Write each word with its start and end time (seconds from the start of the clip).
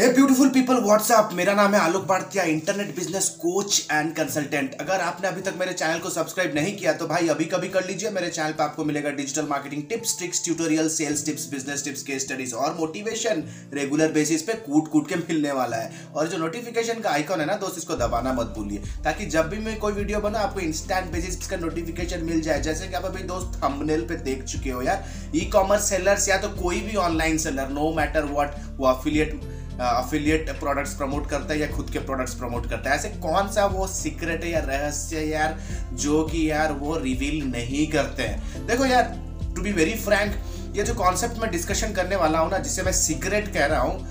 हे 0.00 0.06
beautiful 0.08 0.48
people 0.48 0.76
WhatsApp 0.82 1.30
मेरा 1.34 1.52
नाम 1.54 1.74
है 1.74 1.80
Alok 1.80 2.04
Bhartiya 2.08 2.42
internet 2.42 2.94
business 2.96 3.28
coach 3.40 3.86
and 3.92 4.14
consultant 4.16 4.74
अगर 4.80 5.00
आपने 5.00 5.28
अभी 5.28 5.40
तक 5.40 5.54
मेरे 5.58 5.72
चैनल 5.72 5.98
को 5.98 6.10
सब्सक्राइब 6.10 6.54
नहीं 6.54 6.74
किया 6.76 6.92
तो 6.92 7.06
भाई 7.06 7.28
अभी 7.28 7.44
कभी 7.44 7.68
कर 7.68 7.84
लीजिए। 7.86 8.10
मेरे 8.10 8.28
चैनल 8.28 8.52
पे 8.52 8.62
आपको 8.62 8.84
मिलेगा 8.84 9.10
digital 9.10 9.46
marketing 9.48 9.82
tips 9.88 10.16
tricks 10.18 10.44
tutorial 10.44 10.88
sales 10.88 11.24
tips 11.26 11.46
business 11.50 11.84
tips 11.84 12.02
case 12.02 12.18
studies 12.18 12.54
और 12.54 12.74
मोटिवेशन 12.78 13.44
रेगुलर 13.74 14.12
बेसिस 14.12 14.42
पे 14.42 14.54
कूट 14.62 14.88
कूट 14.88 15.08
के 15.08 15.16
मिलने 15.16 15.52
वाला 15.52 15.76
है। 15.76 15.92
और 16.16 16.28
जो 16.28 16.38
नोटिफिकेशन 16.38 17.00
का 17.00 17.10
आइकॉन 17.10 17.40
है 17.40 17.46
ना, 17.46 17.54
दोस्त, 17.56 17.78
इसको 17.78 17.96
दबाना 17.96 18.32
मत 18.32 18.54
भूलिए। 18.56 18.82
ताकि 19.04 19.26
जब 19.26 19.50
भी 19.50 19.58
मैं 19.58 19.78
कोई 19.78 19.92
वीडियो 19.92 20.20
बना 20.20 20.38
आपको 20.40 20.60
इंस्टेंट 20.62 21.12
बेसिस 21.12 21.46
का 21.46 21.56
नोटिफिकेशन 21.58 22.24
मिल 22.24 22.40
जाए। 22.40 22.62
जैसे 22.62 22.88
कि 22.88 22.94
आप 22.94 23.04
अभी 23.04 23.22
दोस्त 23.26 23.62
थंबनेल 23.64 24.08
पे 24.08 24.16
देख 24.24 24.44
चुके 24.44 24.70
हो 24.70 24.82
यार। 24.82 25.04
ई 25.36 25.48
कॉमर्स 25.52 25.88
सेलर्स 25.90 26.28
या 26.28 26.38
तो 26.38 26.56
कोई 26.62 26.80
भी 26.80 26.96
online 27.06 27.38
seller 27.38 27.68
no 27.70 27.94
matter 27.96 28.32
what 28.32 28.60
वो 28.76 28.86
अफिलिएट 28.88 29.40
अफिलिएट 29.80 30.50
प्रोडक्ट्स 30.60 30.94
प्रमोट 30.94 31.28
करता 31.28 31.52
है 31.54 31.58
या 31.60 31.66
खुद 31.66 31.90
के 31.90 31.98
प्रोडक्ट्स 32.00 32.34
प्रमोट 32.34 32.68
करता 32.70 32.90
है? 32.90 32.96
ऐसे 32.96 33.08
कौन 33.20 33.48
सा 33.52 33.64
वो 33.68 33.86
सीक्रेट 33.86 34.44
है 34.44 34.50
या 34.50 34.60
रहस्य 34.60 35.24
यार 35.24 35.58
जो 35.94 36.22
कि 36.24 36.50
यार 36.50 36.72
वो 36.72 36.96
रिवील 36.98 37.44
नहीं 37.46 37.86
करते 37.92 38.22
हैं? 38.22 38.66
देखो 38.66 38.86
यार 38.86 39.14
टू 39.56 39.62
बी 39.62 39.72
वेरी 39.72 39.94
फ्रैंक 39.96 40.34
ये 40.76 40.82
जो 40.82 40.94
कॉन्सेप्ट 40.94 41.40
मैं 41.42 41.50
डिस्कशन 41.50 41.92
करने 41.92 42.16
वाला 42.16 42.38
हूँ 42.38 42.50
ना, 42.50 42.58
जिसे 42.58 42.82
मैं 42.82 42.92
सीक्रेट 42.92 43.52
कह 43.54 43.66
रहा 43.66 43.80
हूँ, 43.80 44.06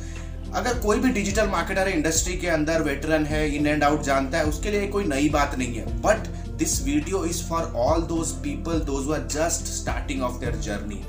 अगर 0.55 0.79
कोई 0.79 0.99
भी 0.99 1.09
डिजिटल 1.13 1.47
मार्केटर 1.47 1.87
है 1.87 1.93
इंडस्ट्री 1.93 2.35
के 2.37 2.47
अंदर 2.49 2.81
वेटरन 2.83 3.25
है 3.25 3.47
इन 3.55 3.67
एंड 3.67 3.83
आउट 3.83 4.01
जानता 4.03 4.37
है, 4.37 4.45
उसके 4.45 4.71
लिए 4.71 4.87
कोई 4.87 5.03
नई 5.05 5.29
बात 5.29 5.57
नहीं 5.57 5.75
है। 5.75 5.85
But 6.01 6.27
this 6.57 6.81
video 6.83 7.23
is 7.25 7.43
for 7.49 7.71
all 7.77 8.01
those 8.07 8.31
people 8.43 8.79
those 8.85 9.11
are 9.13 9.27
just 9.31 9.71
starting 9.73 10.21
of 10.23 10.39
their 10.39 10.55
journey 10.61 11.01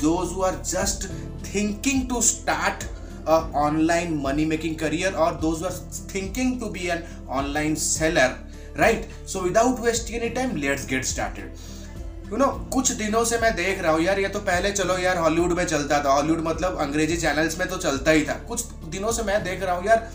those 0.00 0.32
are 0.46 0.62
just 0.64 1.08
thinking 1.46 2.08
to 2.08 2.20
start 2.22 2.84
money 3.26 4.44
making 4.44 4.76
career 4.76 5.14
or 5.16 5.32
those 5.34 5.60
who 5.60 5.66
are 5.66 5.78
thinking 6.12 6.58
to 6.60 6.70
be 6.70 6.90
an 6.90 7.02
online 7.28 7.76
seller, 7.76 8.38
right? 8.76 9.06
So 9.26 9.42
without 9.42 9.80
wasting 9.80 10.16
any 10.16 10.30
time, 10.30 10.56
let's 10.56 10.86
get 10.86 11.04
started. 11.04 11.50
You 12.30 12.36
know 12.36 12.46
कुछ 12.72 12.90
दिनों 12.92 13.24
से 13.24 13.38
मैं 13.38 13.54
देख 13.56 13.80
रहा 13.82 13.92
हूँ, 13.92 14.00
यार, 14.02 14.20
ये 14.20 14.28
तो 14.28 14.38
पहले 14.40 14.70
चलो 14.72 14.96
यार 14.98 15.18
हॉलीवुड 15.18 15.52
में 15.52 15.64
चलता 15.64 16.02
था। 16.04 16.12
हॉलीवुड 16.12 16.40
मतलब 16.46 16.78
अंग्रेज़ी 16.80 17.16
चैनल्स 17.16 17.58
में 17.58 17.68
तो 17.68 17.76
चलता 17.76 18.10
ही 18.10 18.24
था। 18.26 18.34
कुछ 18.48 18.64
दिनों 18.94 19.12
से 19.12 19.22
मैं 19.22 19.42
देख 19.44 19.62
रहा 19.62 19.74
हूँ, 19.74 19.86
यार, 19.86 20.10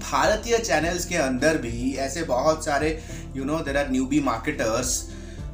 भारतीय 0.00 0.58
चैनल्स 0.58 1.04
के 1.04 1.16
अंदर 1.16 1.58
भी 1.58 1.94
ऐसे 1.98 2.22
बहुत 2.22 2.64
सारे 2.64 2.88
you 3.36 3.44
know 3.44 3.58
there 3.58 3.76
are 3.76 3.90
newbie 4.06 4.20
marketers 4.20 5.00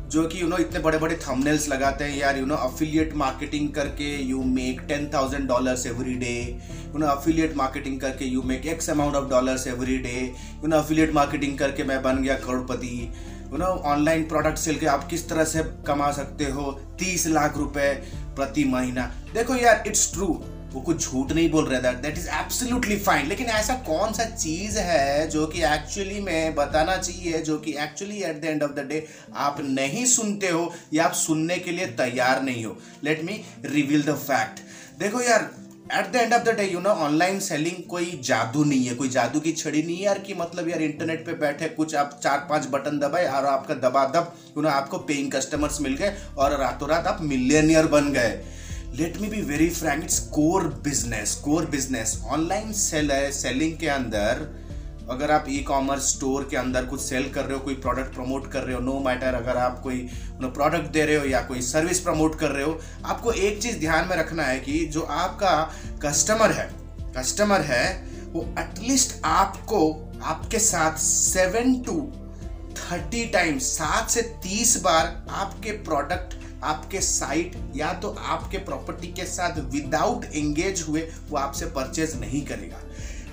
जो 0.09 0.23
कि 0.25 0.41
यू 0.43 0.49
नो 0.49 0.57
इतने 0.57 0.81
बड़े 0.81 0.99
बड़े 0.99 1.15
थंबनेल्स 1.17 1.69
लगाते 1.69 2.05
हैं 2.05 2.17
यार 2.17 2.39
यू 2.39 2.47
नो 2.47 2.55
अफिलिएट 2.55 3.15
मार्केटिंग 3.17 3.69
करके 3.69 4.11
you 4.23 4.43
make 4.43 4.81
ten 4.81 5.09
thousand 5.15 5.47
dollars 5.49 5.87
every 5.87 6.15
day 6.15 6.35
you 6.87 6.99
know 6.99 7.07
affiliate 7.07 7.57
marketing 7.57 8.01
करके 8.01 8.25
you 8.25 8.43
make 8.43 8.67
X 8.67 8.91
amount 8.91 9.15
of 9.15 9.29
dollars 9.31 9.67
every 9.67 9.99
day 9.99 10.15
you 10.15 10.69
know 10.69 10.77
affiliate 10.77 11.15
marketing 11.15 11.59
करके 11.59 11.85
मैं 11.85 12.03
बन 12.03 12.23
गया 12.23 12.35
करोड़पति. 12.39 13.13
You 13.53 13.59
know 13.59 13.67
online 13.67 14.23
product 14.29 14.59
sell 14.59 14.79
के 14.79 14.87
आप 14.87 15.07
किस 15.09 15.29
तरह 15.29 15.45
से 15.45 15.63
कमा 15.87 16.11
सकते 16.13 16.45
हो? 16.45 16.73
तीस 16.99 17.27
लाख 17.27 17.57
रुपए 17.57 17.93
प्रति 18.37 18.65
महीना. 18.65 19.13
देखो 19.35 19.55
यार 19.55 19.85
इट्स 19.87 20.13
ट्रू 20.13 20.27
वो 20.77 20.81
कुछ 20.83 21.05
झूठ 21.05 21.33
नहीं 21.33 21.51
बोल 21.51 21.67
रहा 21.67 21.81
that 21.81 22.01
that 22.03 22.19
is 22.19 22.29
absolutely 22.39 22.97
fine 23.01 23.29
लेकिन 23.29 23.47
ऐसा 23.59 23.75
कौन 23.87 24.13
सा 24.13 24.25
चीज़ 24.27 24.79
है 24.79 25.29
जो 25.31 25.47
कि 25.47 25.63
एक्चुअली 25.65 26.21
में 26.21 26.55
बताना 26.55 26.97
चाहिए, 26.97 27.39
जो 27.41 27.59
कि 27.59 27.77
actually 27.83 28.23
at 28.23 28.41
the 28.41 28.45
end 28.45 28.63
of 28.63 28.73
the 28.73 28.87
day 28.89 29.07
आप 29.37 29.61
नहीं 29.63 30.05
सुनते 30.07 30.49
हो 30.49 30.73
या 30.95 31.05
आप 31.05 31.13
सुनने 31.17 31.57
के 31.59 31.73
लिए 31.73 31.87
तैयार 31.99 32.43
नहीं 32.43 32.65
हो। 32.65 32.77
Let 33.05 33.23
me 33.25 33.43
reveal 33.67 34.03
the 34.03 34.15
fact 34.17 34.61
देखो 35.01 35.21
यार 35.21 35.51
at 35.95 36.11
the 36.13 36.17
end 36.17 36.33
of 36.35 36.43
the 36.43 36.55
day 36.57 36.65
you 36.65 36.81
know 36.81 36.91
online 37.07 37.39
selling 37.41 37.83
कोई 37.91 38.21
जादू 38.25 38.65
नहीं 38.65 38.85
है, 38.87 38.95
कोई 38.95 39.09
जादू 39.09 39.41
की 39.41 39.53
छड़ी 39.53 39.83
नहीं 39.83 39.97
है 39.97 40.03
यार 40.03 40.19
कि 40.19 40.35
मतलब 40.35 40.69
यार 40.69 40.83
इंटरनेट 40.83 41.25
पे 41.27 41.33
बैठे 41.41 41.69
कुछ 41.71 41.95
आप 41.95 42.19
चार 42.23 42.47
पाँच 42.51 42.67
बटन 42.73 42.99
दबाए 42.99 43.27
और 43.29 43.47
आपका 43.47 43.75
दबा 43.87 44.05
दब 44.17 44.35
यू 44.57 44.63
नो 44.63 44.69
आपको 44.71 44.99
पेइंग 45.11 45.33
कस्टमर्स 45.33 45.81
मिल 45.81 45.95
गए 45.95 46.15
और 46.39 46.59
रातों 46.61 46.89
रात 46.89 47.07
आप 47.07 47.23
मिलियनियर 47.23 47.87
बन 47.89 48.13
गए। 48.13 48.39
Let 48.99 49.17
me 49.21 49.29
be 49.29 49.41
very 49.43 49.69
frank 49.71 50.03
it's 50.05 50.19
core 50.35 50.65
business 50.85 51.35
core 51.45 51.65
business 51.71 52.21
online 52.33 52.73
sell 52.73 53.11
है 53.13 53.31
सेलिंग 53.33 53.77
के 53.79 53.89
अंदर, 53.89 54.39
अगर 55.11 55.31
आप 55.31 55.47
ई 55.49 55.59
कॉमर्स 55.63 56.09
स्टोर 56.13 56.47
के 56.51 56.57
अंदर 56.57 56.85
कुछ 56.87 57.01
सेल 57.01 57.29
कर 57.33 57.45
रहे 57.45 57.59
हो, 57.59 57.65
कोई 57.65 57.75
प्रोडक्ट 57.75 58.15
प्रमोट 58.15 58.51
कर 58.53 58.63
रहे 58.63 58.75
हो 58.75 58.81
नो 58.81 58.99
मैटर 59.01 59.35
अगर 59.35 59.57
आप 59.57 59.81
कोई 59.83 59.99
प्रोडक्ट 60.43 60.91
दे 60.93 61.05
रहे 61.05 61.17
हो 61.17 61.27
या 61.27 61.43
कोई 61.43 61.61
सर्विस 61.63 62.01
प्रमोट 62.01 62.39
कर 62.39 62.51
रहे 62.51 62.65
हो, 62.65 62.79
आपको 63.05 63.33
एक 63.33 63.61
चीज़ 63.63 63.79
ध्यान 63.81 64.09
में 64.09 64.17
रखना 64.17 64.43
है 64.43 64.59
कि 64.61 64.79
जो 64.87 65.01
आपका 65.01 65.53
कस्टमर 66.05 66.53
है 66.53 66.69
कस्टमर 67.19 67.61
है, 67.63 67.85
वो 68.33 68.47
एटलीस्ट 68.59 69.21
आपको, 69.25 69.93
आपके 70.25 70.59
साथ 70.61 70.99
सेवन 71.01 71.75
टू 71.83 72.01
थर्टी 72.79 73.25
टाइम्स 73.29 73.73
सात 73.73 74.11
से 74.11 74.23
तीस 74.43 74.77
बार 74.83 75.27
आपके 75.35 75.73
प्रोडक्ट 75.85 76.35
आपके 76.65 77.01
साइट 77.01 77.57
या 77.77 77.93
तो 77.93 78.15
आपके 78.19 78.59
प्रॉपर्टी 78.61 79.13
के 79.13 79.25
साथ 79.27 79.59
विदाउट 79.73 80.25
एंगेज 80.27 80.85
हुए, 80.89 81.01
वो 81.31 81.39
आपसे 81.39 81.67
परचेज 81.69 82.19
नहीं 82.21 82.45
करेगा। 82.47 82.81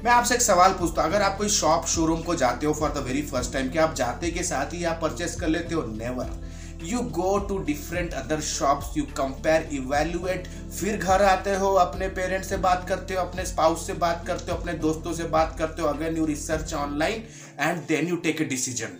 मैं 0.03 0.11
आपसे 0.11 0.35
एक 0.35 0.41
सवाल 0.41 0.73
पूछता 0.73 1.01
हूँ, 1.01 1.09
अगर 1.09 1.21
आप 1.21 1.37
कोई 1.37 1.49
शॉप 1.49 1.85
शोरूम 1.87 2.21
को 2.21 2.35
जाते 2.35 2.65
हो 2.65 2.73
for 2.73 2.89
the 2.91 3.03
very 3.05 3.21
first 3.23 3.53
time 3.53 3.69
कि 3.69 3.77
आप 3.79 3.93
जाते 3.95 4.31
के 4.31 4.43
साथ 4.43 4.73
ही 4.73 4.83
आप 4.83 4.99
परचेस 5.01 5.35
कर 5.35 5.47
लेते 5.47 5.75
हो? 5.75 5.83
Never 5.87 6.41
you 6.83 6.99
go 7.11 7.37
to 7.39 7.57
different 7.63 8.13
other 8.13 8.41
shops 8.41 8.97
you 8.97 9.03
compare 9.17 9.69
evaluate 9.73 10.47
फिर 10.71 10.97
घर 10.97 11.21
आते 11.23 11.55
हो, 11.55 11.73
अपने 11.75 12.07
पेरेंट्स 12.09 12.49
से 12.49 12.57
बात 12.57 12.85
करते 12.89 13.13
हो, 13.13 13.21
अपने 13.21 13.45
स्पाउस 13.45 13.87
से 13.87 13.93
बात 13.95 14.23
करते 14.27 14.51
हो, 14.51 14.57
अपने 14.57 14.73
दोस्तों 14.79 15.13
से 15.13 15.23
बात 15.29 15.55
करते 15.59 15.81
हो 15.81 15.87
again 15.87 16.17
you 16.17 16.25
research 16.25 16.73
online 16.73 17.23
and 17.59 17.81
then 17.87 18.07
you 18.07 18.15
take 18.17 18.41
a 18.41 18.45
decision 18.45 18.99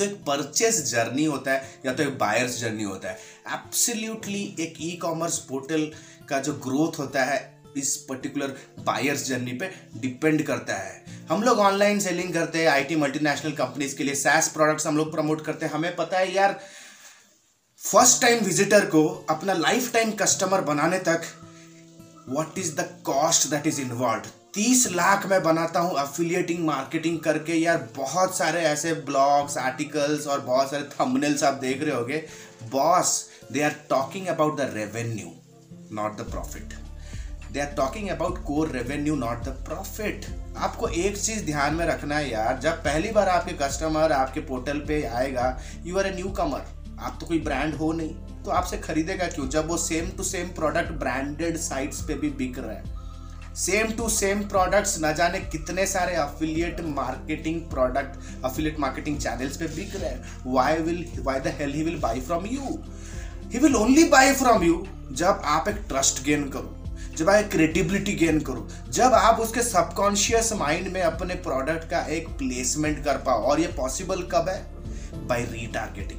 तो 0.00 0.04
एक 0.04 0.14
परचेस 0.26 0.82
जर्नी 0.90 1.24
होता 1.26 1.52
है, 1.52 1.80
या 1.86 1.92
तो 1.92 2.02
एक 2.02 2.18
बायर्स 2.18 2.58
जर्नी 2.60 2.82
होता 2.82 3.08
है। 3.08 3.18
एब्सोल्युटली 3.54 4.42
एक 4.60 4.74
ई 4.80 4.90
कॉमर्स 5.02 5.38
पोर्टल 5.48 5.90
का 6.28 6.38
जो 6.40 6.52
ग्रोथ 6.66 6.98
होता 6.98 7.24
है, 7.24 7.38
इस 7.76 7.96
पर्टिकुलर 8.08 8.56
बायर्स 8.86 9.26
जर्नी 9.26 9.52
पे 9.52 9.70
डिपेंड 9.96 10.42
करता 10.46 10.76
है। 10.76 11.26
हम 11.28 11.42
लोग 11.42 11.58
ऑनलाइन 11.58 12.00
सेलिंग 12.00 12.32
करते 12.34 12.58
हैं 12.58 12.68
आईटी 12.68 12.96
मल्टीनेशनल 12.96 13.52
कंपनीज़ 13.52 13.96
के 13.96 14.04
लिए 14.04 14.14
सैस 14.14 14.48
प्रोडक्ट्स 14.48 14.86
हम 14.86 14.96
लोग 14.96 15.12
प्रमोट 15.12 15.44
करते 15.44 15.66
हैं। 15.66 15.72
हमें 15.72 15.94
पता 15.96 16.18
है 16.18 16.32
यार 16.34 16.58
फ़र्स्ट 17.80 18.20
टाइम 18.22 18.44
विजिटर 18.44 18.86
को 18.86 19.06
अपना 19.30 19.52
लाइफ 19.52 19.92
टाइम 19.92 20.10
कस्टमर 20.16 20.60
बनाने 20.64 20.98
तक 21.08 21.32
what 22.28 22.58
is 22.58 22.74
the 22.76 22.88
cost 23.04 23.50
that 23.50 23.66
is 23.66 23.80
involve 23.80 24.39
तीस 24.54 24.86
लाख 24.92 25.26
मैं 25.26 25.42
बनाता 25.42 25.80
हूँ 25.80 25.94
अफिलिएटिंग 25.98 26.64
मार्केटिंग 26.66 27.18
करके। 27.20 27.54
यार, 27.54 27.88
बहुत 27.96 28.36
सारे 28.36 28.60
ऐसे 28.60 28.92
ब्लॉग्स 29.08 29.56
आर्टिकल्स 29.58 30.26
और 30.26 30.40
बहुत 30.40 30.70
सारे 30.70 30.82
थंबनेल्स 30.92 31.44
आप 31.44 31.54
देख 31.54 31.82
रहे 31.82 31.94
होगे। 31.94 32.22
Boss 32.70 33.12
they 33.52 33.62
are 33.62 33.76
talking 33.90 34.26
about 34.26 34.56
the 34.56 34.70
revenue 34.74 35.30
not 35.92 36.16
the 36.16 36.30
profit 36.30 36.74
they 37.52 37.60
are 37.60 37.66
talking 37.76 38.08
about 38.08 38.42
core 38.44 38.70
revenue 38.70 39.14
not 39.16 39.44
the 39.44 39.54
profit 39.66 40.26
आपको 40.56 40.88
एक 40.88 41.16
चीज़ 41.18 41.44
ध्यान 41.46 41.74
में 41.74 41.86
रखना 41.86 42.16
है 42.16 42.30
यार, 42.30 42.58
जब 42.58 42.84
पहली 42.84 43.10
बार 43.12 43.28
आपके 43.28 43.52
कस्टमर 43.56 44.12
आपके 44.12 44.40
पोर्टल 44.42 44.78
पे 44.88 45.02
आएगा 45.04 45.58
यू 45.84 45.98
आर 45.98 46.06
ए 46.06 46.14
न्यू 46.14 46.30
कमर 46.32 46.66
आप 47.00 47.18
तो 47.20 47.26
कोई 47.26 47.38
ब्रांड 47.40 47.74
हो 47.74 47.92
नहीं 47.92 48.42
तो 48.44 48.50
आपसे 48.50 48.78
खरीदेगा 48.78 49.26
क्यों? 49.26 49.48
जब 49.48 49.68
वो 49.68 49.76
same 49.78 50.10
to 50.10 50.22
same 50.24 50.48
product 50.54 50.92
branded 51.00 51.56
sites 51.60 52.00
पे 52.02 52.14
भी 52.14 52.30
बिक 52.32 52.58
रहा 52.58 52.72
है। 52.72 52.98
सेम 53.56 53.90
टू 53.92 54.08
सेम 54.08 54.42
प्रोडक्ट्स 54.48 54.96
न 55.02 55.12
जाने 55.14 55.38
कितने 55.52 55.86
सारे 55.86 56.14
affiliate 56.14 56.80
marketing 56.86 57.60
product 57.70 58.44
affiliate 58.44 58.78
marketing 58.80 59.18
channels 59.18 59.56
पे 59.56 59.66
बिक 59.66 59.96
रहे 59.96 60.10
हैं। 60.10 60.42
Why 60.46 60.78
will 60.78 61.04
why 61.18 61.40
the 61.40 61.54
hell 61.58 61.72
he 61.74 61.82
will 61.82 61.98
buy 62.00 62.20
from 62.20 62.46
you 62.46 62.78
he 63.52 63.58
will 63.58 63.76
only 63.76 64.04
buy 64.08 64.32
from 64.34 64.62
you 64.62 64.86
जब 65.12 65.42
आप 65.46 65.68
एक 65.68 65.76
ट्रस्ट 65.88 66.22
गेन 66.24 66.48
करो, 66.48 66.76
जब 67.18 67.30
आप 67.30 67.48
क्रेडिबिलिटी 67.52 68.12
गेन 68.14 68.40
करो, 68.40 68.68
जब 68.90 69.14
आप 69.14 69.40
उसके 69.40 69.62
सबकॉन्शियस 69.62 70.52
माइंड 70.52 70.88
में 70.92 71.00
अपने 71.02 71.34
प्रोडक्ट 71.46 71.88
का 71.90 72.00
एक 72.08 72.28
प्लेसमेंट 72.38 73.04
कर 73.04 73.16
पाओ। 73.16 73.42
और 73.42 73.60
ये 73.60 73.66
पॉसिबल 73.76 74.22
कब 74.32 74.48
है? 74.48 74.62
बाय 75.26 75.44
रीटारगेटिंग 75.52 76.18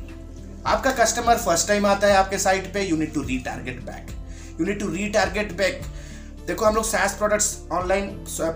आपका 0.67 0.91
कस्टमर 0.94 1.38
फ़र्स्ट 1.38 1.67
टाइम 1.67 1.85
आता 1.85 2.07
है 2.07 2.15
आपके 2.15 2.38
साइट 2.38 2.73
पे 2.73 2.81
you 2.83 2.97
need 2.97 3.13
to 3.13 3.21
retarget 3.23 3.81
back 3.83 4.11
you 4.59 4.65
need 4.65 4.79
to 4.79 4.89
retarget 4.89 5.53
back 5.57 5.81
देखो, 6.51 6.65
हम 6.65 6.75
लोग 6.75 6.83
सैस 6.86 7.13
प्रोडक्ट्स 7.13 7.48
ऑनलाइन 7.71 8.07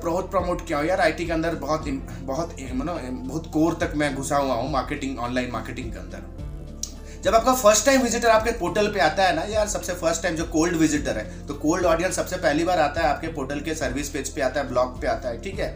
बहुत 0.03 0.29
प्रमोट 0.31 0.65
किया 0.67 0.81
यार। 0.83 1.01
आईटी 1.01 1.25
के 1.25 1.31
अंदर 1.31 1.55
बहुत 1.57 1.85
बहुत 2.21 2.55
मतलब 2.73 3.27
बहुत 3.27 3.45
कोर 3.53 3.77
तक 3.81 3.93
मैं 3.95 4.13
घुसा 4.15 4.37
हुआ 4.37 4.55
हूँ 4.55 4.71
मार्केटिंग 4.71 5.19
ऑनलाइन 5.19 5.51
मार्केटिंग 5.51 5.91
के 5.93 5.99
अंदर। 5.99 7.21
जब 7.23 7.35
आपका 7.35 7.53
फ़र्स्ट 7.53 7.85
टाइम 7.85 8.01
विजिटर 8.01 8.29
आपके 8.29 8.51
पोर्टल 8.59 8.87
पे 8.87 8.99
आता 8.99 9.23
है 9.23 9.35
ना, 9.35 9.43
यार, 9.43 9.67
सबसे 9.67 9.93
फ़र्स्ट 9.93 10.23
टाइम 10.23 10.35
जो 10.35 10.45
कोल्ड 10.53 10.75
विजिटर 10.77 11.17
है 11.17 11.47
तो 11.47 11.53
कोल्ड 11.55 11.85
ऑडियंस 11.85 12.15
सबसे 12.15 12.37
पहली 12.37 12.63
बार 12.63 12.79
आता 12.79 13.01
है 13.01 13.07
आपके 13.07 13.27
पोर्टल 13.33 13.59
के 13.59 13.75
सर्विस 13.75 14.09
पेज 14.09 14.29
पे 14.29 14.41
आता 14.41 14.61
है 14.61 14.67
ब्लॉग 14.69 15.01
पे 15.01 15.07
आता 15.07 15.29
है, 15.29 15.41
ठीक 15.41 15.59
है? 15.59 15.69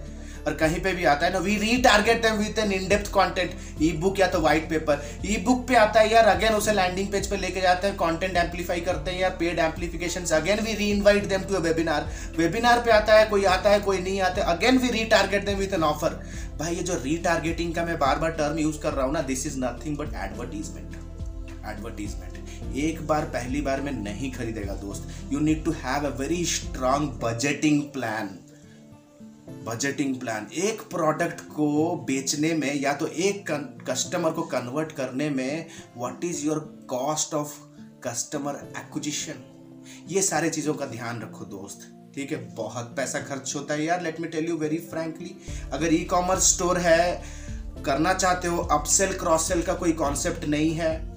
और 0.49 0.55
कहीं 0.55 0.79
पे 0.81 0.93
भी 0.93 1.03
आता 1.05 1.25
है 1.25 1.31
ना 1.33 1.39
we 1.39 1.55
retarget 1.81 2.21
them 2.21 2.35
with 2.35 2.59
an 2.59 2.71
in-depth 2.73 3.11
content 3.13 3.51
ebook 4.01 4.19
या 4.19 4.27
तो 4.27 4.39
व्हाइट 4.39 4.69
पेपर 4.69 5.03
ई 5.25 5.37
बुक 5.45 5.67
पे 5.67 5.75
आता 5.75 5.99
है 5.99 6.11
यार 6.13 6.25
अगेन 6.27 6.53
उसे 6.53 6.73
लैंडिंग 6.73 7.07
पेज 7.11 7.27
पे 7.29 7.37
लेके 7.37 7.61
जाते 7.61 7.87
हैं 7.87 7.95
कंटेंट 7.97 8.37
एम्पलीफाई 8.37 8.81
करते 8.81 9.11
हैं 9.11 9.19
या 9.19 9.29
paid 9.39 9.59
amplification 9.59 10.25
again 10.35 10.59
we 10.59 10.73
reinvite 10.91 11.27
them 11.27 11.43
to 11.43 11.59
webinar 11.59 12.09
webinar 12.37 12.81
पे 12.85 12.91
आता 12.91 13.19
है, 13.19 13.25
कोई 13.25 13.43
आता 13.45 13.69
है, 13.69 13.79
कोई 13.79 13.99
नहीं 13.99 14.21
आता 14.21 14.43
again 14.53 14.77
we 14.77 14.89
retarget 15.05 15.45
them 15.45 15.57
with 15.57 15.73
an 15.73 15.83
offer 15.83 16.19
भाई 16.59 16.75
ये 16.75 16.83
जो 16.83 16.93
री 17.03 17.17
टारगेटिंग 17.17 17.73
का 17.75 17.85
मैं 17.85 17.99
बार 17.99 18.19
बार 18.19 18.31
टर्म 18.31 18.59
यूज़ 18.59 18.79
कर 18.79 18.93
रहा 18.93 19.05
हूँ 19.05 19.13
ना 19.13 19.21
this 19.21 19.45
is 19.47 19.57
nothing 19.59 19.97
but 19.97 20.13
advertisement 20.25 20.95
advertisement 21.67 22.75
एक 22.77 23.05
बार, 23.07 23.23
पहली 23.33 23.61
बार 23.61 23.81
में 23.81 23.91
नहीं 23.93 24.31
खरीदेगा, 24.31 24.73
दोस्त. 24.73 25.07
You 25.33 25.39
need 25.39 25.63
to 25.65 25.71
have 25.83 26.05
a 26.05 26.15
very 26.17 26.43
strong 26.45 27.07
budgeting 27.23 27.81
plan 27.93 28.29
budgeting 29.65 30.15
plan 30.19 30.47
एक 30.53 30.81
प्रोडक्ट 30.81 31.41
को 31.41 31.95
बेचने 31.95 32.53
में 32.53 32.79
या 32.81 32.93
तो 32.93 33.07
एक 33.07 33.51
कस्टमर 33.89 34.31
को 34.31 34.43
कन्वर्ट 34.43 34.91
करने 34.91 35.29
में 35.29 35.65
what 35.97 36.23
is 36.23 36.45
your 36.45 36.59
cost 36.89 37.33
of 37.33 37.53
customer 38.03 38.73
acquisition 38.77 39.43
ये 40.07 40.21
सारे 40.21 40.49
चीज़ों 40.49 40.73
का 40.73 40.85
ध्यान 40.85 41.21
रखो 41.21 41.45
दोस्त, 41.45 42.11
ठीक 42.15 42.31
है? 42.31 42.55
बहुत 42.55 42.93
पैसा 42.97 43.19
खर्च 43.19 43.55
होता 43.55 43.73
है 43.73 43.85
यार 43.85 44.01
let 44.01 44.19
me 44.19 44.27
tell 44.27 44.45
you 44.45 44.57
very 44.57 44.77
frankly 44.77 45.35
अगर 45.73 45.93
ई 45.93 46.03
कॉमर्स 46.03 46.53
स्टोर 46.53 46.77
है, 46.77 47.23
करना 47.85 48.13
चाहते 48.13 48.47
हो 48.47 48.57
अपसेल 48.57 49.17
क्रॉस 49.17 49.47
सेल 49.47 49.61
का 49.61 49.73
कोई 49.73 49.91
कॉन्सेप्ट 49.91 50.45
नहीं 50.45 50.71
है 50.71 51.08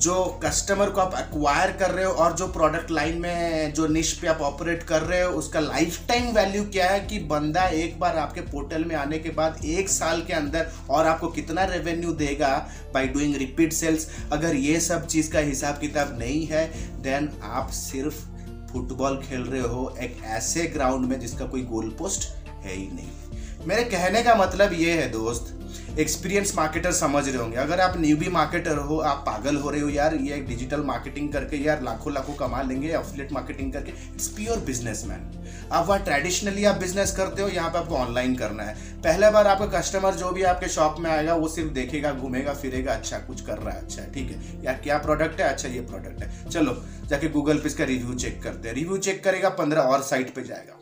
जो 0.00 0.40
कस्टमर 0.44 0.90
को 0.90 1.00
आप 1.00 1.14
एक्वायर 1.18 1.70
कर 1.72 1.90
रहे 1.90 2.04
हो 2.04 2.12
और 2.12 2.32
जो 2.32 2.46
प्रोडक्ट 2.46 2.90
लाइन 2.90 3.20
में, 3.20 3.72
जो 3.74 3.86
निश 3.86 4.12
पे 4.12 4.26
आप 4.26 4.40
ऑपरेट 4.40 4.82
कर 4.82 5.02
रहे 5.02 5.20
हो, 5.22 5.32
उसका 5.32 5.60
लाइफ 5.60 6.06
टाइम 6.08 6.32
वैल्यू 6.32 6.62
क्या 6.64 6.88
है 6.90 7.00
कि 7.00 7.18
बंदा 7.18 7.66
एक 7.68 8.00
बार 8.00 8.16
आपके 8.18 8.40
पोर्टल 8.40 8.84
में 8.84 8.94
आने 8.96 9.18
के 9.18 9.30
बाद 9.30 9.64
एक 9.64 9.88
साल 9.88 10.22
के 10.22 10.32
अंदर 10.32 10.70
और 10.90 11.06
आपको 11.06 11.28
कितना 11.28 11.64
रेवेन्यू 11.64 12.12
देगा 12.12 12.56
बाय 12.94 13.06
डूइंग 13.06 13.36
रिपीट 13.36 13.72
सेल्स 13.72 14.08
अगर 14.32 14.54
ये 14.54 14.80
सब 14.80 15.06
चीज़ 15.06 15.32
का 15.32 15.38
हिसाब 15.38 15.78
किताब 15.78 16.18
नहीं 16.18 16.46
है 16.46 16.66
देन 17.02 17.30
आप 17.42 17.70
सिर्फ़ 17.70 18.24
फुटबॉल 18.72 19.22
खेल 19.28 19.40
रहे 19.40 19.60
हो 19.60 19.96
एक 20.00 20.18
ऐसे 20.24 20.62
ग्राउंड 20.66 21.06
में 21.06 21.20
जिसका 21.20 21.44
कोई 21.44 21.62
गोल 21.62 21.96
पोस्ट 21.98 22.28
है 22.48 22.74
ही 22.74 22.88
नहीं। 22.92 23.66
मेरे 23.66 23.84
कहने 23.84 24.22
का 24.22 24.34
मतलब 24.34 24.72
ये 24.72 24.92
है 24.92 25.10
दोस्त 25.10 25.56
एक्सपीरियंस 25.98 26.54
मार्केटर 26.56 26.92
समझ 26.92 27.26
रहे 27.28 27.36
होंगे। 27.36 27.56
अगर 27.56 27.80
आप 27.80 27.96
न्यूबी 27.96 28.28
मार्केटर 28.28 28.76
हो, 28.78 28.98
आप 28.98 29.24
पागल 29.26 29.56
हो 29.56 29.70
रहे 29.70 29.80
हो 29.80 29.88
यार, 29.88 30.14
ये 30.14 30.40
डिजिटल 30.40 30.80
मार्केटिंग 30.80 31.32
करके 31.32 31.56
यार 31.56 31.82
लाखों 31.82 32.12
लाखों 32.12 32.34
कमा 32.34 32.62
लेंगे 32.62 32.88
एफिलेट 32.88 33.32
मार्केटिंग 33.32 33.72
करके। 33.72 33.92
इट्स 34.14 34.28
प्योर 34.28 34.58
बिज़नेस 34.58 35.04
मैन 35.06 35.28
आप 35.72 35.86
वहाँ 35.86 36.02
ट्रेडिशनली 36.04 36.64
आप 36.64 36.76
बिज़नेस 36.76 37.12
करते 37.16 37.42
हो, 37.42 37.48
यहाँ 37.48 37.70
पे 37.70 37.78
आपको 37.78 37.94
ऑनलाइन 37.94 38.34
करना 38.36 38.62
है। 38.62 38.74
पहले 39.02 39.30
बार 39.30 39.46
आपका 39.46 39.66
कस्टमर 39.78 40.14
जो 40.14 40.30
भी 40.30 40.42
आपके 40.42 40.68
शॉप 40.68 40.96
में 41.00 41.10
आएगा, 41.10 41.34
वो 41.34 41.48
सिर्फ़ 41.48 41.70
देखेगा, 41.70 42.12
घूमेगा, 42.12 42.54
फिरेगा 42.54 42.92
अच्छा 42.92 43.18
कुछ 43.18 43.40
कर 43.40 43.58
रहा 43.58 43.74
है 43.74 43.82
अच्छा 43.82 44.02
ठीक 44.14 44.30
है। 44.30 44.64
यार, 44.64 44.80
क्या 44.82 44.98
प्रोडक्ट 44.98 45.40
है? 45.40 45.48
अच्छा 45.48 45.68
ये 45.68 45.80
प्रोडक्ट 45.80 46.22
है। 46.22 46.50
चलो, 46.50 46.76
जाके 47.06 47.28
गूगल 47.28 47.58
पे 47.58 47.66
इसका 47.66 47.84
रिव्यू 47.84 48.14
चेक 48.14 48.42
करते 48.42 48.68
हैं। 48.68 48.74
रिव्यू 48.74 48.96
चेक 48.96 49.24
करेगा, 49.24 49.48
पंद्रह 49.48 49.80
और 49.80 50.02
साइट 50.02 50.34
पे 50.34 50.42
जाएगा। 50.42 50.79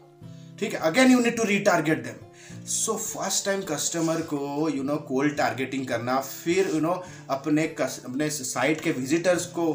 ठीक 0.61 0.73
है? 0.75 0.81
Again 0.81 1.11
you 1.11 1.19
need 1.21 1.37
to 1.37 1.45
retarget 1.45 2.03
them 2.05 2.65
so 2.67 2.97
first 2.97 3.45
time 3.45 3.63
customer 3.63 4.21
को 4.33 4.69
यू 4.69 4.83
नो 4.83 4.97
कोल्ड 5.09 5.37
टारगेटिंग 5.37 5.87
करना 5.87 6.21
फिर 6.21 6.67
यू 6.67 6.73
you 6.73 6.83
नो 6.83 6.89
know, 6.89 7.31
अपने 7.31 7.65
अपने 7.81 8.31
साइट 8.31 8.81
के 8.81 8.93
विजिटर्स 8.93 9.47
को 9.47 9.67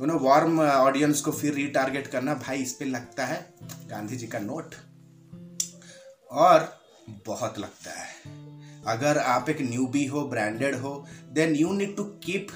यू 0.00 0.06
नो 0.06 0.18
वार्म 0.18 0.60
ऑडियंस 0.60 1.20
को 1.20 1.32
फिर 1.32 1.54
रीटारगेट 1.54 2.06
करना। 2.06 2.34
भाई 2.34 2.62
इस 2.62 2.72
पर 2.72 2.86
लगता 2.86 3.26
है 3.26 3.38
गांधी 3.90 4.16
जी 4.16 4.26
का 4.26 4.38
नोट 4.38 4.74
और 6.30 6.68
बहुत 7.26 7.58
लगता 7.58 7.90
है। 7.90 8.14
अगर 8.86 9.18
आप 9.18 9.48
एक 9.50 9.60
न्यूबी 9.60 10.04
हो 10.06 10.22
ब्रांडेड 10.28 10.74
हो 10.74 10.92
then 11.32 11.54
you 11.54 11.72
need 11.72 11.96
to 11.96 12.04
keep 12.24 12.48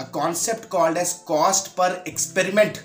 a 0.00 0.04
concept 0.14 0.68
called 0.68 0.98
as 0.98 1.12
cost 1.26 1.68
per 1.72 2.04
experiment 2.08 2.78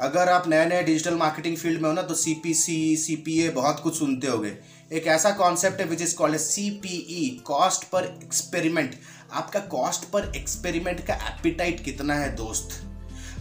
अगर 0.00 0.28
आप 0.28 0.48
नए 0.48 0.64
नए 0.66 0.82
डिजिटल 0.82 1.14
मार्केटिंग 1.14 1.56
फ़ील्ड 1.56 1.80
में 1.82 1.88
हो 1.88 1.92
ना 1.94 2.02
तो 2.02 2.14
C 2.14 2.32
P 2.42 2.52
C 2.54 2.96
C 2.96 3.14
P 3.16 3.38
A 3.40 3.48
बहुत 3.50 3.80
कुछ 3.82 3.98
सुनते 3.98 4.26
होगे। 4.26 4.52
एक 4.92 5.06
ऐसा 5.06 5.30
कॉन्सेप्ट 5.30 5.80
है 5.80 5.86
which 5.86 6.02
is 6.02 6.14
called 6.16 6.36
C 6.36 6.68
P 6.82 6.96
E 7.10 7.28
cost 7.46 7.84
per 7.90 8.04
experiment 8.22 8.94
आपका 9.32 9.60
कॉस्ट 9.70 10.04
पर 10.10 10.30
एक्सपेरिमेंट 10.36 11.00
का 11.06 11.14
एपिटाइट 11.28 11.82
कितना 11.84 12.14
है, 12.14 12.34
दोस्त? 12.36 12.80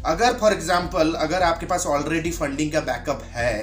अगर 0.06 0.38
फॉर 0.40 0.54
एग्ज़ाम्पल 0.54 1.14
अगर 1.18 1.44
आपके 1.44 1.66
पास 1.66 1.86
ऑलरेडी 1.88 2.32
फंडिंग 2.32 2.72
का 2.72 2.80
बैकअप 2.82 3.24
है 3.26 3.54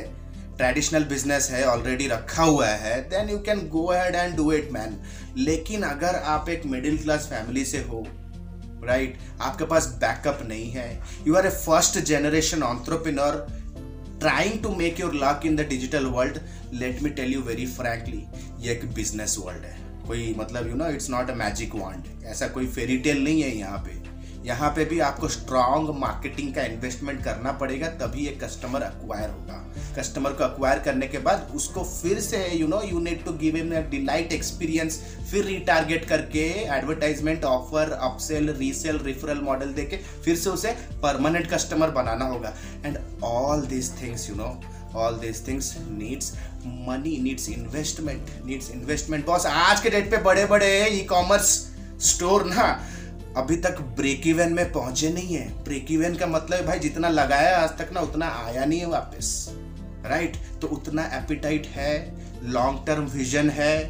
ट्रेडिशनल 0.56 1.04
बिज़नेस 1.04 1.50
है 1.50 1.64
ऑलरेडी 1.66 2.06
रखा 2.08 2.42
हुआ 2.42 2.66
है 2.66 3.00
then 3.10 3.30
you 3.30 3.38
can 3.38 3.68
go 3.68 3.90
head 3.92 4.14
and 4.14 4.36
do 4.36 4.50
it 4.52 4.72
man 4.72 5.02
लेकिन 5.38 5.82
अगर 5.84 6.22
आप 6.26 6.48
एक 6.48 6.66
मिडिल 6.66 6.98
क्लास 6.98 7.26
फैमिली 7.26 7.64
से 7.64 7.82
हो 7.82 8.06
राइट 8.84 9.12
right? 9.12 9.42
आपके 9.42 9.64
पास 9.64 9.86
बैकअप 10.00 10.40
नहीं 10.48 10.70
है. 10.70 11.02
You 11.26 11.34
are 11.36 11.46
a 11.46 11.50
first 11.50 11.98
generation 12.10 12.62
entrepreneur 12.62 13.46
trying 14.20 14.62
to 14.62 14.74
make 14.76 15.00
your 15.00 15.14
luck 15.14 15.46
in 15.46 15.56
the 15.56 15.66
digital 15.68 16.06
world 16.08 16.38
let 16.74 17.02
me 17.02 17.10
tell 17.10 17.32
you 17.32 17.40
very 17.42 17.66
frankly 17.66 18.24
ये 18.60 18.72
एक 18.72 18.92
बिज़नेस 18.94 19.36
वर्ल्ड 19.38 19.64
है. 19.64 19.76
कोई 20.06 20.34
मतलब 20.38 20.68
you 20.68 20.74
know 20.74 20.88
it's 20.90 21.10
not 21.10 21.30
a 21.30 21.34
magic 21.34 21.74
wand 21.74 22.24
ऐसा 22.26 22.48
कोई 22.48 22.66
fairy 22.68 22.98
tale 22.98 23.24
नहीं 23.24 23.42
है 23.42 23.56
यहाँ 23.56 23.78
पे. 23.78 24.00
यहाँ 24.46 24.70
पे 24.76 24.84
भी 24.84 24.98
आपको 25.00 25.28
स्ट्रांग 25.28 25.88
मार्केटिंग 25.98 26.54
का 26.54 26.62
इन्वेस्टमेंट 26.62 27.22
करना 27.24 27.52
पड़ेगा, 27.52 27.88
तभी 27.98 28.26
एक 28.26 28.42
कस्टमर 28.44 28.82
अक्वायर 28.82 29.30
होगा. 29.30 29.61
कस्टमर 29.98 30.32
को 30.32 30.44
अक्वायर 30.44 30.78
करने 30.78 31.06
के 31.06 31.18
बाद 31.18 31.52
उसको 31.54 31.82
फिर 31.84 32.20
से 32.20 32.38
you 32.52 32.66
know 32.66 32.80
you 32.82 33.00
need 33.00 33.24
to 33.24 33.32
give 33.38 33.56
him 33.56 33.70
delight 33.90 34.32
experience 34.32 35.00
फिर 35.30 35.44
रिटारगेट 35.44 36.04
करके 36.04 36.44
advertisement 36.76 37.44
offer 37.44 37.92
upsell 37.92 38.50
resell 38.58 38.98
referral 38.98 39.40
model 39.40 39.72
देके 39.72 39.96
फिर 39.96 40.36
से 40.36 40.50
उसे 40.50 40.72
परमानेंट 41.02 41.50
कस्टमर 41.50 41.90
बनाना 41.90 42.24
होगा. 42.24 42.54
And 42.86 42.98
all 43.24 43.66
this 43.66 43.92
things 44.02 44.28
you 44.30 44.36
know 44.36 44.54
all 44.94 45.18
this 45.18 45.46
things 45.48 45.74
needs 45.90 46.32
money 46.66 47.16
needs 47.22 47.48
investment 47.48 48.30
needs 48.46 48.70
investment 48.70 49.26
boss 49.26 49.46
आज 49.46 49.80
के 49.80 49.90
डेट 49.90 50.10
पे 50.10 50.16
बड़े 50.22 50.44
बड़े 50.46 50.88
ई 50.88 51.04
कॉमर्स 51.04 51.50
स्टोर 52.00 52.44
ना 52.44 52.88
अभी 53.36 53.56
तक 53.56 53.80
ब्रेक 53.96 54.26
इवन 54.26 54.52
में 54.52 54.72
पहुँचे 54.72 55.08
नहीं 55.08 55.34
है. 55.34 55.64
ब्रेक 55.64 55.90
इवन 55.90 56.14
का 56.14 56.26
मतलब 56.26 56.66
भाई, 56.66 56.78
जितना 56.78 57.08
लगाया 57.08 57.58
आज 57.58 57.70
तक 57.70 57.90
ना, 57.92 58.00
उतना 58.00 58.26
आया 58.46 58.64
नहीं 58.64 58.80
है 58.80 58.86
वापस. 58.86 59.28
राइट 60.04 60.36
तो 60.60 60.66
उतना 60.68 61.04
एपिटाइट 61.14 61.66
है 61.68 61.92
लॉन्ग 62.44 62.86
टर्म 62.86 63.04
विजन 63.08 63.50
है, 63.50 63.82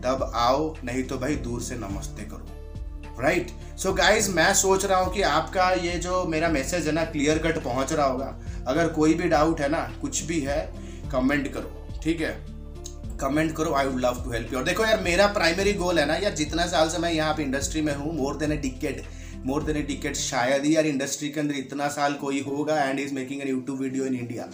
तब 0.00 0.30
आओ, 0.34 0.74
नहीं 0.84 1.02
तो 1.02 1.18
भाई 1.18 1.34
दूर 1.36 1.62
से 1.62 1.76
नमस्ते 1.76 2.24
करो। 2.24 3.20
राइट 3.20 3.50
सो 3.78 3.92
गाइज़ 3.94 4.30
मैं 4.32 4.52
सोच 4.54 4.84
रहा 4.84 4.98
हूँ 5.00 5.12
कि 5.14 5.22
आपका 5.22 5.70
ये 5.72 5.96
जो 5.98 6.24
मेरा 6.26 6.48
मैसेज 6.48 6.86
है 6.86 6.92
ना 6.92 7.04
क्लियर 7.06 7.38
कट 7.38 7.62
पहुँच 7.64 7.92
रहा 7.92 8.06
होगा। 8.06 8.34
अगर 8.66 8.88
कोई 8.90 9.14
भी 9.14 9.28
डाउट 9.28 9.60
है 9.60 9.68
ना, 9.68 9.80
कुछ 10.00 10.22
भी 10.22 10.40
है 10.40 10.60
कमेंट 11.12 11.52
करो, 11.52 12.00
ठीक 12.02 12.20
है? 12.20 12.32
कमेंट 13.20 13.54
करो 13.56 13.72
I 13.74 13.86
would 13.86 14.00
love 14.00 14.22
to 14.24 14.30
help 14.32 14.52
you 14.52 14.58
और 14.58 14.64
देखो 14.64 14.84
यार, 14.84 15.00
मेरा 15.02 15.26
प्राइमरी 15.28 15.72
गोल 15.74 15.98
है 15.98 16.06
ना, 16.06 16.14
यार 16.16 16.34
जितना 16.34 16.66
साल 16.66 16.88
से 16.88 16.98
मैं 16.98 17.12
यहाँ 17.12 17.34
पे 17.34 17.42
इंडस्ट्री 17.42 17.82
में 17.82 17.94
हूँ 17.94 18.14
more 18.16 18.36
than 18.36 18.52
a 18.52 18.56
decade 18.58 19.02
more 19.46 19.62
than 19.62 19.76
a 19.76 19.82
decade 19.82 20.16
शायद 20.16 20.64
ही 20.64 20.74
यार 20.76 20.86
इंडस्ट्री 20.86 21.28
के 21.28 21.40
अंदर 21.40 21.54
इतना 21.54 21.88
साल 21.88 22.14
कोई 22.20 22.40
होगा 22.42 22.82
and 22.82 23.00
is 23.00 23.14
making 23.14 23.42
an 23.42 23.48
YouTube 23.48 23.80
video 23.80 24.04
in 24.04 24.14
India 24.14 24.48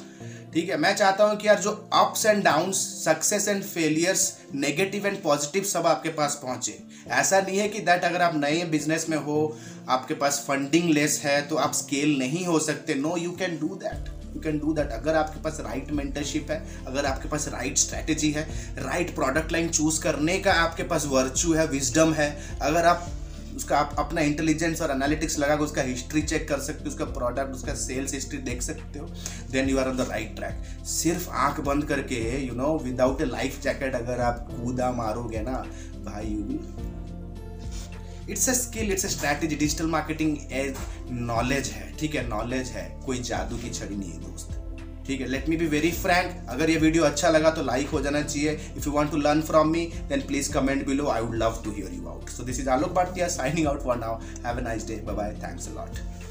ठीक 0.54 0.68
है, 0.70 0.76
मैं 0.78 0.94
चाहता 0.96 1.24
हूँ 1.24 1.36
कि 1.36 1.46
यार 1.46 1.60
जो 1.60 1.70
ups 1.92 2.24
and 2.26 2.42
down 2.44 2.72
success 2.72 3.46
and 3.48 3.62
failures 3.62 4.20
negative 4.54 5.06
and 5.06 5.16
positive 5.22 5.62
सब 5.64 5.86
आपके 5.86 6.08
पास 6.10 6.38
पहुँचे। 6.42 6.78
ऐसा 7.12 7.40
नहीं 7.40 7.58
है 7.58 7.68
कि 7.68 7.80
दैट 7.80 8.04
अगर 8.04 8.22
आप 8.22 8.34
नए 8.36 8.64
बिज़नेस 8.70 9.08
में 9.08 9.16
हो, 9.18 9.56
आपके 9.88 10.14
पास 10.14 10.44
फंडिंग 10.48 10.90
लेस 10.90 11.20
है 11.24 11.40
तो 11.48 11.56
आप 11.56 11.72
स्केल 11.74 12.18
नहीं 12.18 12.44
हो 12.46 12.58
सकते। 12.60 12.94
No 12.94 13.16
you 13.16 13.32
can 13.32 13.58
do 13.60 13.74
that 13.76 14.08
you 14.34 14.40
can 14.42 14.58
do 14.58 14.72
that 14.74 14.92
अगर 14.92 15.14
आपके 15.14 15.42
पास 15.42 15.58
राइट 15.60 15.90
मेंटरशिप 15.92 16.50
है, 16.50 16.62
अगर 16.86 17.06
आपके 17.06 17.28
पास 17.28 17.48
राइट 17.48 17.78
स्ट्रैटेजी 17.78 18.30
है 18.32 18.48
राइट 18.78 19.14
प्रोडक्ट 19.14 19.52
लाइन 19.52 19.68
चूज़ 19.70 20.00
करने 20.02 20.38
का 20.38 20.52
आपके 20.62 20.82
पास 20.84 21.06
वर्च्यू 21.06 21.52
है 21.52 21.66
विजडम 21.66 22.14
है, 22.14 22.30
अगर 22.62 22.86
आप 22.86 23.06
उसका 23.56 23.76
आप 23.78 23.94
अपना 23.98 24.20
इंटेलिजेंस 24.22 24.80
और 24.82 24.90
एनालिटिक्स 24.90 25.38
लगा 25.38 25.54
उसका 25.64 25.82
हिस्ट्री 25.82 26.22
चेक 26.22 26.48
कर 26.48 26.60
सकते 26.60 26.84
हो, 26.84 26.90
उसका 26.90 27.04
प्रोडक्ट 27.12 27.54
उसका 27.54 27.74
सेल्स 27.76 28.14
हिस्ट्री 28.14 28.38
देख 28.40 28.62
सकते 28.62 28.98
हो 28.98 29.06
then 29.52 29.68
you 29.68 29.78
are 29.78 29.88
on 29.88 29.96
the 29.96 30.06
right 30.10 30.34
track 30.36 30.84
सिर्फ़ 30.86 31.28
आँख 31.42 31.60
बंद 31.66 31.84
करके 31.84 32.20
you 32.46 32.54
know 32.54 32.76
without 32.84 33.20
a 33.20 33.24
life 33.26 33.60
jacket 33.62 33.94
अगर 33.94 34.20
आप 34.22 34.46
कूदा 34.50 34.90
मारोगे 34.92 35.40
ना, 35.42 35.64
भाई 36.04 36.26
you 36.26 36.42
will 36.42 36.60
it's 38.30 38.48
a 38.48 38.52
skill 38.54 38.92
it's 38.92 39.04
a 39.04 39.08
strategy 39.08 39.56
digital 39.56 39.86
marketing 39.88 40.36
as 40.52 40.76
knowledge 41.10 41.68
है, 41.68 41.92
ठीक 41.98 42.14
है 42.14 42.28
नॉलेज 42.28 42.68
है, 42.68 42.88
कोई 43.06 43.18
जादू 43.22 43.56
की 43.56 43.70
छड़ी 43.70 43.96
नहीं 43.96 44.12
है, 44.12 44.20
दोस्त. 44.20 44.60
ठीक 45.06 45.20
है 45.20 45.26
let 45.28 45.48
me 45.48 45.56
be 45.56 45.66
very 45.68 45.90
frank 45.92 46.48
अगर 46.50 46.70
ये 46.70 46.76
वीडियो 46.78 47.04
अच्छा 47.04 47.28
लगा 47.30 47.50
तो 47.50 47.62
लाइक 47.62 47.88
हो 47.88 48.00
जाना 48.00 48.22
चाहिए। 48.22 48.52
If 48.76 48.86
you 48.86 48.92
want 48.92 49.10
to 49.10 49.16
learn 49.18 49.42
from 49.42 49.68
me 49.70 49.84
then 50.08 50.20
please 50.26 50.52
comment 50.52 50.86
below 50.86 51.08
I 51.08 51.22
would 51.22 51.34
love 51.42 51.60
to 51.64 51.72
hear 51.72 51.94
you 51.94 52.08
out 52.08 52.28
so 52.28 52.44
this 52.44 52.60
is 52.60 52.68
Alok 52.70 52.92
Bhatia 52.94 53.28
signing 53.36 53.66
out 53.66 53.82
for 53.84 53.96
now 53.98 54.20
have 54.46 54.58
a 54.58 54.62
nice 54.62 54.86
day 54.88 55.02
bye 55.06 55.16
bye 55.16 55.34
thanks 55.42 55.68
a 55.68 55.74
lot 55.74 56.23